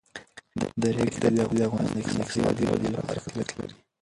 د 0.81 0.83
ریګ 0.95 1.11
دښتې 1.21 1.29
د 1.59 1.61
افغانستان 1.67 2.01
د 2.03 2.21
اقتصادي 2.23 2.65
ودې 2.67 2.89
لپاره 2.95 3.19
ارزښت 3.23 3.51
لري. 3.59 3.75